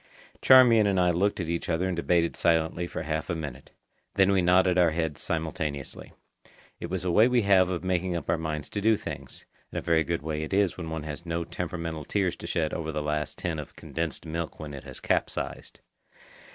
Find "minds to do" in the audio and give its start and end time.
8.39-8.97